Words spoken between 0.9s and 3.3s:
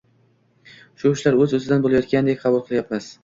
Shu ishlar oʻz-oʻzidan boʻlayotgandek qabul qilayapmiz.